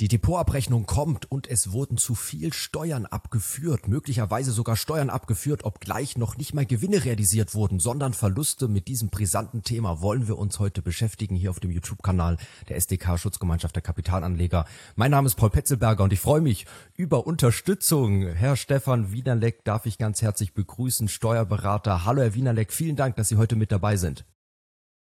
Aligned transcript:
Die 0.00 0.08
Depotabrechnung 0.08 0.86
kommt 0.86 1.30
und 1.30 1.46
es 1.46 1.72
wurden 1.72 1.98
zu 1.98 2.14
viel 2.14 2.54
Steuern 2.54 3.04
abgeführt, 3.04 3.86
möglicherweise 3.86 4.50
sogar 4.50 4.76
Steuern 4.76 5.10
abgeführt, 5.10 5.64
obgleich 5.64 6.16
noch 6.16 6.38
nicht 6.38 6.54
mal 6.54 6.64
Gewinne 6.64 7.04
realisiert 7.04 7.54
wurden, 7.54 7.80
sondern 7.80 8.14
Verluste. 8.14 8.66
Mit 8.66 8.88
diesem 8.88 9.10
brisanten 9.10 9.62
Thema 9.62 10.00
wollen 10.00 10.26
wir 10.26 10.38
uns 10.38 10.58
heute 10.58 10.80
beschäftigen 10.80 11.36
hier 11.36 11.50
auf 11.50 11.60
dem 11.60 11.70
YouTube-Kanal 11.70 12.38
der 12.70 12.76
SDK 12.76 13.18
Schutzgemeinschaft 13.18 13.76
der 13.76 13.82
Kapitalanleger. 13.82 14.64
Mein 14.96 15.10
Name 15.10 15.26
ist 15.26 15.34
Paul 15.34 15.50
Petzelberger 15.50 16.04
und 16.04 16.14
ich 16.14 16.20
freue 16.20 16.40
mich 16.40 16.64
über 16.96 17.26
Unterstützung. 17.26 18.26
Herr 18.26 18.56
Stefan 18.56 19.12
Wienerleck 19.12 19.64
darf 19.64 19.84
ich 19.84 19.98
ganz 19.98 20.22
herzlich 20.22 20.54
begrüßen, 20.54 21.08
Steuerberater. 21.08 22.06
Hallo 22.06 22.22
Herr 22.22 22.32
Wienerleck, 22.32 22.72
vielen 22.72 22.96
Dank, 22.96 23.16
dass 23.16 23.28
Sie 23.28 23.36
heute 23.36 23.54
mit 23.54 23.70
dabei 23.70 23.98
sind. 23.98 24.24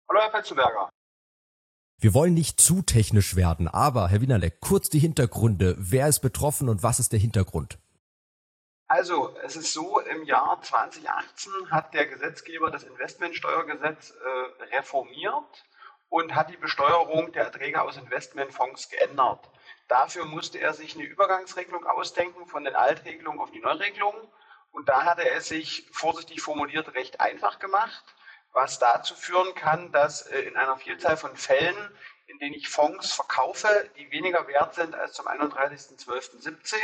Hallo 0.10 0.20
Herr 0.20 0.32
Petzelberger. 0.32 0.90
Wir 2.02 2.14
wollen 2.14 2.34
nicht 2.34 2.62
zu 2.62 2.82
technisch 2.82 3.36
werden, 3.36 3.68
aber 3.68 4.08
Herr 4.08 4.22
Wienerleck, 4.22 4.62
kurz 4.62 4.90
die 4.90 5.00
Hintergründe. 5.00 5.76
Wer 5.78 6.08
ist 6.08 6.22
betroffen 6.22 6.70
und 6.70 6.82
was 6.82 6.98
ist 7.02 7.12
der 7.12 7.20
Hintergrund? 7.20 7.78
Also, 8.88 9.36
es 9.44 9.58
ist 9.58 9.74
so, 9.74 10.00
im 10.00 10.24
Jahr 10.24 10.62
2018 10.62 11.52
hat 11.70 11.94
der 11.94 12.06
Gesetzgeber 12.06 12.72
das 12.72 12.84
Investmentsteuergesetz 12.84 14.12
äh, 14.12 14.76
reformiert 14.78 15.66
und 16.08 16.36
hat 16.36 16.50
die 16.50 16.56
Besteuerung 16.56 17.34
der 17.34 17.44
Erträge 17.44 17.82
aus 17.82 17.98
Investmentfonds 17.98 18.88
geändert. 18.88 19.50
Dafür 19.90 20.24
musste 20.24 20.58
er 20.58 20.74
sich 20.74 20.96
eine 20.96 21.04
Übergangsregelung 21.04 21.86
ausdenken 21.86 22.46
von 22.46 22.64
den 22.64 22.78
Altregelungen 22.78 23.42
auf 23.42 23.52
die 23.52 23.60
Neuregelungen. 23.60 24.22
Und 24.72 24.88
da 24.88 25.04
hat 25.04 25.20
er 25.20 25.36
es 25.36 25.50
sich 25.50 25.86
vorsichtig 25.92 26.42
formuliert 26.42 26.94
recht 26.94 27.20
einfach 27.20 27.60
gemacht 27.60 28.06
was 28.52 28.80
dazu 28.80 29.16
führen 29.16 29.54
kann, 29.56 29.92
dass 29.92 30.22
äh, 30.24 30.40
in 30.42 30.58
einer 30.58 30.78
Vielzahl 30.78 31.18
von 31.18 31.36
Fällen, 31.36 31.78
in 32.28 32.40
denen 32.40 32.56
ich 32.56 32.70
Fonds 32.70 33.14
verkaufe, 33.14 33.90
die 33.98 34.12
weniger 34.12 34.48
wert 34.48 34.76
sind 34.76 34.96
als 34.96 35.14
zum 35.14 35.28
31.12.17, 35.28 36.78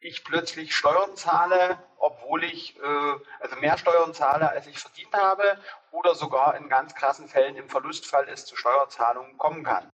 ich 0.00 0.24
plötzlich 0.24 0.74
Steuern 0.74 1.16
zahle, 1.16 1.78
obwohl 1.98 2.44
ich 2.44 2.76
äh, 2.78 3.14
also 3.40 3.56
mehr 3.56 3.78
Steuern 3.78 4.14
zahle, 4.14 4.50
als 4.50 4.66
ich 4.66 4.78
verdient 4.78 5.12
habe, 5.14 5.58
oder 5.90 6.14
sogar 6.14 6.56
in 6.56 6.68
ganz 6.68 6.94
krassen 6.94 7.28
Fällen 7.28 7.56
im 7.56 7.68
Verlustfall 7.68 8.28
es 8.28 8.44
zu 8.44 8.56
Steuerzahlungen 8.56 9.38
kommen 9.38 9.64
kann. 9.64 9.88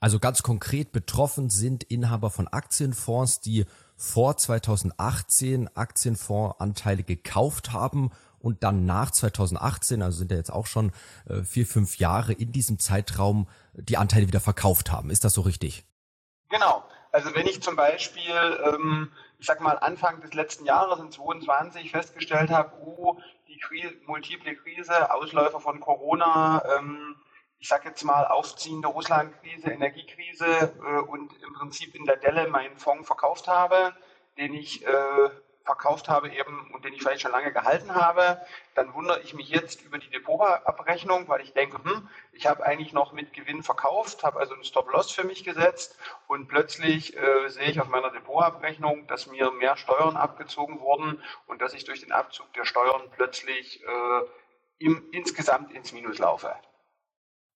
Also 0.00 0.18
ganz 0.18 0.42
konkret 0.42 0.92
betroffen 0.92 1.48
sind 1.48 1.84
Inhaber 1.84 2.30
von 2.30 2.48
Aktienfonds, 2.48 3.40
die 3.40 3.66
vor 3.96 4.36
2018 4.36 5.74
Aktienfondsanteile 5.74 7.02
gekauft 7.02 7.72
haben 7.72 8.12
und 8.46 8.62
dann 8.62 8.86
nach 8.86 9.10
2018, 9.10 10.02
also 10.02 10.18
sind 10.18 10.30
ja 10.30 10.36
jetzt 10.36 10.52
auch 10.52 10.66
schon 10.66 10.92
äh, 11.28 11.42
vier, 11.42 11.66
fünf 11.66 11.98
Jahre 11.98 12.32
in 12.32 12.52
diesem 12.52 12.78
Zeitraum 12.78 13.48
die 13.74 13.96
Anteile 13.96 14.28
wieder 14.28 14.38
verkauft 14.38 14.92
haben. 14.92 15.10
Ist 15.10 15.24
das 15.24 15.34
so 15.34 15.40
richtig? 15.40 15.84
Genau. 16.48 16.84
Also 17.10 17.34
wenn 17.34 17.48
ich 17.48 17.60
zum 17.60 17.74
Beispiel, 17.74 18.60
ähm, 18.64 19.10
ich 19.40 19.46
sag 19.46 19.60
mal, 19.60 19.78
Anfang 19.80 20.20
des 20.20 20.32
letzten 20.32 20.64
Jahres 20.64 21.00
in 21.00 21.10
2022 21.10 21.90
festgestellt 21.90 22.50
habe, 22.50 22.72
oh, 22.84 23.18
die 23.48 23.58
Krise, 23.58 23.94
multiple 24.06 24.54
Krise, 24.54 25.12
Ausläufer 25.12 25.58
von 25.58 25.80
Corona, 25.80 26.62
ähm, 26.78 27.16
ich 27.58 27.66
sag 27.66 27.84
jetzt 27.84 28.04
mal, 28.04 28.26
aufziehende 28.26 28.86
Russland-Krise, 28.86 29.70
Energiekrise 29.70 30.72
äh, 30.86 30.98
und 31.00 31.32
im 31.42 31.52
Prinzip 31.54 31.96
in 31.96 32.04
der 32.04 32.16
Delle 32.16 32.46
meinen 32.46 32.78
Fonds 32.78 33.08
verkauft 33.08 33.48
habe, 33.48 33.92
den 34.38 34.54
ich 34.54 34.86
äh, 34.86 35.30
verkauft 35.66 36.08
habe 36.08 36.30
eben 36.30 36.70
und 36.72 36.84
den 36.84 36.94
ich 36.94 37.02
vielleicht 37.02 37.20
schon 37.20 37.32
lange 37.32 37.52
gehalten 37.52 37.94
habe, 37.94 38.40
dann 38.74 38.94
wundere 38.94 39.20
ich 39.20 39.34
mich 39.34 39.48
jetzt 39.48 39.82
über 39.82 39.98
die 39.98 40.08
Depotabrechnung, 40.08 41.28
weil 41.28 41.42
ich 41.42 41.52
denke, 41.52 41.82
hm, 41.82 42.08
ich 42.32 42.46
habe 42.46 42.64
eigentlich 42.64 42.92
noch 42.92 43.12
mit 43.12 43.32
Gewinn 43.32 43.62
verkauft, 43.62 44.24
habe 44.24 44.38
also 44.38 44.54
einen 44.54 44.64
Stop-Loss 44.64 45.10
für 45.10 45.24
mich 45.24 45.44
gesetzt 45.44 45.98
und 46.28 46.46
plötzlich 46.46 47.16
äh, 47.16 47.48
sehe 47.48 47.70
ich 47.70 47.80
auf 47.80 47.88
meiner 47.88 48.10
Depotabrechnung, 48.10 49.06
dass 49.08 49.26
mir 49.26 49.50
mehr 49.50 49.76
Steuern 49.76 50.16
abgezogen 50.16 50.80
wurden 50.80 51.22
und 51.46 51.60
dass 51.60 51.74
ich 51.74 51.84
durch 51.84 52.00
den 52.00 52.12
Abzug 52.12 52.52
der 52.54 52.64
Steuern 52.64 53.02
plötzlich 53.16 53.82
äh, 53.82 54.20
im, 54.78 55.08
insgesamt 55.10 55.72
ins 55.72 55.92
Minus 55.92 56.18
laufe. 56.18 56.54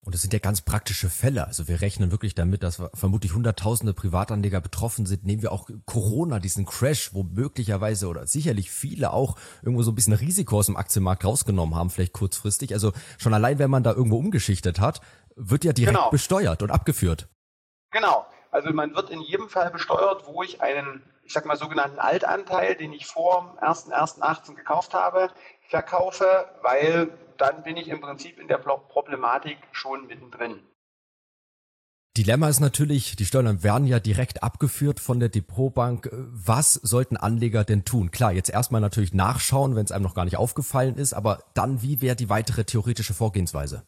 Und 0.03 0.15
es 0.15 0.22
sind 0.22 0.33
ja 0.33 0.38
ganz 0.38 0.62
praktische 0.62 1.11
Fälle. 1.11 1.47
Also 1.47 1.69
wir 1.69 1.83
rechnen 1.83 2.11
wirklich 2.11 2.34
damit, 2.34 2.62
dass 2.62 2.81
vermutlich 2.94 3.34
hunderttausende 3.34 3.93
Privatanleger 3.93 4.61
betroffen 4.62 5.05
sind. 5.05 5.25
Nehmen 5.27 5.43
wir 5.43 5.53
auch 5.53 5.69
Corona, 5.84 6.38
diesen 6.38 6.65
Crash, 6.65 7.12
wo 7.12 7.22
möglicherweise 7.22 8.09
oder 8.09 8.27
sicherlich 8.27 8.71
viele 8.71 9.12
auch 9.12 9.37
irgendwo 9.62 9.83
so 9.83 9.93
ein 9.93 9.94
bisschen 9.94 10.15
Risiko 10.15 10.59
aus 10.59 10.66
dem 10.66 10.77
Aktienmarkt 10.77 11.25
rausgenommen 11.25 11.75
haben, 11.75 11.91
vielleicht 11.91 12.15
kurzfristig. 12.15 12.72
Also 12.72 12.93
schon 13.19 13.34
allein, 13.34 13.59
wenn 13.59 13.71
man 13.71 13.83
da 13.83 13.93
irgendwo 13.93 14.16
umgeschichtet 14.16 14.81
hat, 14.81 15.03
wird 15.37 15.65
ja 15.65 15.75
direkt 15.75 15.97
genau. 15.97 16.10
besteuert 16.10 16.62
und 16.62 16.71
abgeführt. 16.71 17.28
Genau. 17.91 18.27
Also 18.50 18.72
man 18.72 18.94
wird 18.94 19.10
in 19.10 19.21
jedem 19.21 19.49
Fall 19.50 19.71
besteuert, 19.71 20.27
wo 20.27 20.43
ich 20.43 20.62
einen, 20.62 21.03
ich 21.25 21.33
sag 21.34 21.44
mal, 21.44 21.56
sogenannten 21.56 21.99
Altanteil, 21.99 22.75
den 22.75 22.93
ich 22.94 23.06
vor 23.06 23.56
1.1.18 23.60 24.55
gekauft 24.55 24.94
habe, 24.94 25.31
verkaufe, 25.69 26.47
weil 26.62 27.10
dann 27.41 27.62
bin 27.62 27.77
ich 27.77 27.89
im 27.89 28.01
Prinzip 28.01 28.39
in 28.39 28.49
der 28.49 28.59
Problematik 28.59 29.59
schon 29.73 30.06
mittendrin. 30.06 30.61
Dilemma 32.17 32.49
ist 32.49 32.59
natürlich, 32.59 33.15
die 33.15 33.25
Steuern 33.25 33.62
werden 33.62 33.87
ja 33.87 34.01
direkt 34.01 34.43
abgeführt 34.43 34.99
von 34.99 35.21
der 35.21 35.28
Depotbank. 35.28 36.11
Was 36.12 36.75
sollten 36.75 37.17
Anleger 37.17 37.62
denn 37.62 37.84
tun? 37.84 38.11
Klar, 38.11 38.33
jetzt 38.33 38.51
erstmal 38.51 38.81
natürlich 38.81 39.15
nachschauen, 39.15 39.77
wenn 39.77 39.84
es 39.84 39.93
einem 39.93 40.03
noch 40.03 40.15
gar 40.17 40.25
nicht 40.25 40.37
aufgefallen 40.37 40.97
ist, 40.97 41.12
aber 41.12 41.45
dann, 41.55 41.83
wie 41.83 42.01
wäre 42.03 42.17
die 42.17 42.28
weitere 42.28 42.65
theoretische 42.65 43.15
Vorgehensweise? 43.15 43.84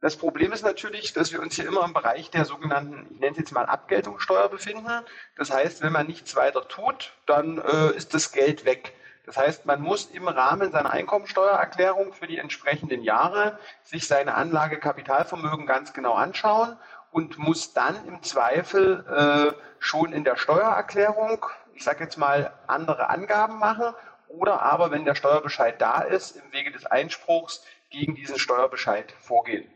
Das 0.00 0.16
Problem 0.16 0.50
ist 0.52 0.64
natürlich, 0.64 1.12
dass 1.12 1.30
wir 1.30 1.40
uns 1.40 1.54
hier 1.54 1.66
immer 1.66 1.84
im 1.84 1.92
Bereich 1.92 2.30
der 2.30 2.44
sogenannten, 2.44 3.06
ich 3.12 3.20
nenne 3.20 3.32
es 3.32 3.38
jetzt 3.38 3.52
mal 3.52 3.66
Abgeltungssteuer 3.66 4.48
befinden. 4.48 4.88
Das 5.36 5.50
heißt, 5.50 5.82
wenn 5.82 5.92
man 5.92 6.06
nichts 6.06 6.34
weiter 6.36 6.66
tut, 6.66 7.12
dann 7.26 7.58
äh, 7.58 7.94
ist 7.96 8.14
das 8.14 8.32
Geld 8.32 8.64
weg. 8.64 8.94
Das 9.30 9.36
heißt, 9.36 9.64
man 9.64 9.80
muss 9.80 10.06
im 10.06 10.26
Rahmen 10.26 10.72
seiner 10.72 10.90
Einkommensteuererklärung 10.90 12.12
für 12.12 12.26
die 12.26 12.38
entsprechenden 12.38 13.04
Jahre 13.04 13.60
sich 13.84 14.08
seine 14.08 14.34
Anlagekapitalvermögen 14.34 15.66
ganz 15.66 15.92
genau 15.92 16.14
anschauen 16.14 16.76
und 17.12 17.38
muss 17.38 17.72
dann 17.72 17.94
im 18.08 18.24
Zweifel 18.24 19.06
äh, 19.06 19.62
schon 19.78 20.12
in 20.12 20.24
der 20.24 20.34
Steuererklärung, 20.34 21.46
ich 21.74 21.84
sage 21.84 22.02
jetzt 22.02 22.18
mal, 22.18 22.52
andere 22.66 23.08
Angaben 23.08 23.60
machen 23.60 23.94
oder 24.26 24.62
aber, 24.62 24.90
wenn 24.90 25.04
der 25.04 25.14
Steuerbescheid 25.14 25.80
da 25.80 26.00
ist, 26.00 26.34
im 26.34 26.52
Wege 26.52 26.72
des 26.72 26.86
Einspruchs 26.86 27.64
gegen 27.88 28.16
diesen 28.16 28.36
Steuerbescheid 28.36 29.12
vorgehen. 29.20 29.70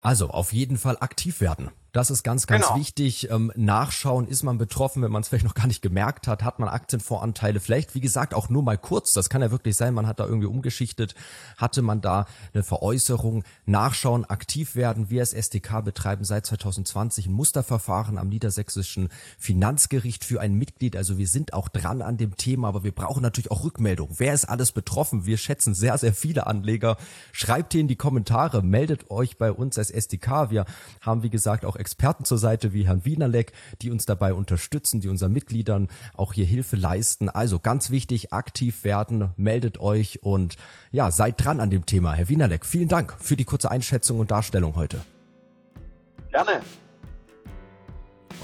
Also 0.00 0.30
auf 0.30 0.54
jeden 0.54 0.78
Fall 0.78 0.96
aktiv 0.98 1.42
werden. 1.42 1.72
Das 1.94 2.10
ist 2.10 2.24
ganz, 2.24 2.48
ganz 2.48 2.66
genau. 2.66 2.78
wichtig. 2.78 3.30
Ähm, 3.30 3.52
nachschauen, 3.54 4.26
ist 4.26 4.42
man 4.42 4.58
betroffen, 4.58 5.00
wenn 5.02 5.12
man 5.12 5.22
es 5.22 5.28
vielleicht 5.30 5.44
noch 5.44 5.54
gar 5.54 5.68
nicht 5.68 5.80
gemerkt 5.80 6.26
hat, 6.26 6.42
hat 6.42 6.58
man 6.58 6.68
Aktienvoranteile, 6.68 7.60
vielleicht, 7.60 7.94
wie 7.94 8.00
gesagt, 8.00 8.34
auch 8.34 8.48
nur 8.48 8.64
mal 8.64 8.76
kurz. 8.76 9.12
Das 9.12 9.30
kann 9.30 9.42
ja 9.42 9.52
wirklich 9.52 9.76
sein, 9.76 9.94
man 9.94 10.08
hat 10.08 10.18
da 10.18 10.26
irgendwie 10.26 10.48
umgeschichtet, 10.48 11.14
hatte 11.56 11.82
man 11.82 12.00
da 12.00 12.26
eine 12.52 12.64
Veräußerung. 12.64 13.44
Nachschauen, 13.64 14.24
aktiv 14.24 14.74
werden. 14.74 15.08
Wir 15.08 15.20
als 15.20 15.32
SDK 15.32 15.82
betreiben 15.84 16.24
seit 16.24 16.46
2020 16.46 17.26
ein 17.26 17.32
Musterverfahren 17.32 18.18
am 18.18 18.28
Niedersächsischen 18.28 19.08
Finanzgericht 19.38 20.24
für 20.24 20.40
ein 20.40 20.54
Mitglied. 20.54 20.96
Also 20.96 21.16
wir 21.16 21.28
sind 21.28 21.52
auch 21.52 21.68
dran 21.68 22.02
an 22.02 22.16
dem 22.16 22.36
Thema, 22.36 22.68
aber 22.68 22.82
wir 22.82 22.92
brauchen 22.92 23.22
natürlich 23.22 23.52
auch 23.52 23.62
Rückmeldung. 23.62 24.08
Wer 24.16 24.34
ist 24.34 24.46
alles 24.46 24.72
betroffen? 24.72 25.26
Wir 25.26 25.36
schätzen 25.36 25.74
sehr, 25.74 25.96
sehr 25.96 26.12
viele 26.12 26.48
Anleger. 26.48 26.96
Schreibt 27.30 27.72
hier 27.72 27.82
in 27.82 27.88
die 27.88 27.94
Kommentare, 27.94 28.64
meldet 28.64 29.12
euch 29.12 29.38
bei 29.38 29.52
uns 29.52 29.78
als 29.78 29.92
SDK. 29.92 30.50
Wir 30.50 30.64
haben, 31.00 31.22
wie 31.22 31.30
gesagt, 31.30 31.64
auch 31.64 31.76
Experten 31.84 32.24
zur 32.24 32.38
Seite 32.38 32.72
wie 32.72 32.86
Herrn 32.86 33.04
Wienerleck, 33.04 33.52
die 33.82 33.90
uns 33.90 34.06
dabei 34.06 34.32
unterstützen, 34.32 35.02
die 35.02 35.08
unseren 35.08 35.32
Mitgliedern 35.32 35.88
auch 36.14 36.32
hier 36.32 36.46
Hilfe 36.46 36.76
leisten. 36.76 37.28
Also 37.28 37.58
ganz 37.58 37.90
wichtig, 37.90 38.32
aktiv 38.32 38.84
werden, 38.84 39.32
meldet 39.36 39.78
euch 39.80 40.22
und 40.22 40.56
ja, 40.92 41.10
seid 41.10 41.44
dran 41.44 41.60
an 41.60 41.68
dem 41.68 41.84
Thema. 41.84 42.14
Herr 42.14 42.30
Wienerleck, 42.30 42.64
vielen 42.64 42.88
Dank 42.88 43.14
für 43.20 43.36
die 43.36 43.44
kurze 43.44 43.70
Einschätzung 43.70 44.18
und 44.18 44.30
Darstellung 44.30 44.76
heute. 44.76 45.02
Gerne. 46.30 46.62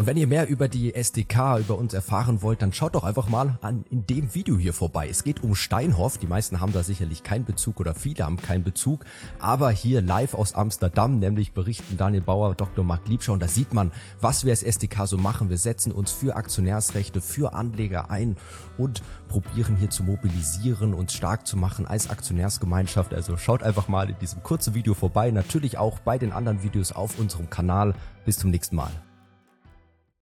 Und 0.00 0.06
wenn 0.06 0.16
ihr 0.16 0.26
mehr 0.26 0.48
über 0.48 0.66
die 0.66 0.94
SDK, 0.94 1.58
über 1.58 1.76
uns 1.76 1.92
erfahren 1.92 2.40
wollt, 2.40 2.62
dann 2.62 2.72
schaut 2.72 2.94
doch 2.94 3.04
einfach 3.04 3.28
mal 3.28 3.58
an 3.60 3.84
in 3.90 4.06
dem 4.06 4.34
Video 4.34 4.56
hier 4.56 4.72
vorbei. 4.72 5.06
Es 5.10 5.24
geht 5.24 5.42
um 5.42 5.54
Steinhoff. 5.54 6.16
Die 6.16 6.26
meisten 6.26 6.58
haben 6.58 6.72
da 6.72 6.82
sicherlich 6.82 7.22
keinen 7.22 7.44
Bezug 7.44 7.80
oder 7.80 7.94
viele 7.94 8.24
haben 8.24 8.38
keinen 8.38 8.64
Bezug. 8.64 9.04
Aber 9.40 9.70
hier 9.70 10.00
live 10.00 10.32
aus 10.32 10.54
Amsterdam, 10.54 11.18
nämlich 11.18 11.52
berichten 11.52 11.98
Daniel 11.98 12.22
Bauer, 12.22 12.54
Dr. 12.54 12.82
Marc 12.82 13.08
Liebschau. 13.08 13.34
Und 13.34 13.42
da 13.42 13.46
sieht 13.48 13.74
man, 13.74 13.92
was 14.22 14.46
wir 14.46 14.52
als 14.52 14.62
SDK 14.62 15.06
so 15.06 15.18
machen. 15.18 15.50
Wir 15.50 15.58
setzen 15.58 15.92
uns 15.92 16.12
für 16.12 16.34
Aktionärsrechte, 16.34 17.20
für 17.20 17.52
Anleger 17.52 18.10
ein 18.10 18.38
und 18.78 19.02
probieren 19.28 19.76
hier 19.76 19.90
zu 19.90 20.02
mobilisieren, 20.02 20.94
uns 20.94 21.12
stark 21.12 21.46
zu 21.46 21.58
machen 21.58 21.86
als 21.86 22.08
Aktionärsgemeinschaft. 22.08 23.12
Also 23.12 23.36
schaut 23.36 23.62
einfach 23.62 23.88
mal 23.88 24.08
in 24.08 24.18
diesem 24.18 24.42
kurzen 24.42 24.72
Video 24.72 24.94
vorbei. 24.94 25.30
Natürlich 25.30 25.76
auch 25.76 25.98
bei 25.98 26.16
den 26.16 26.32
anderen 26.32 26.62
Videos 26.62 26.90
auf 26.90 27.18
unserem 27.18 27.50
Kanal. 27.50 27.92
Bis 28.24 28.38
zum 28.38 28.48
nächsten 28.48 28.76
Mal. 28.76 28.90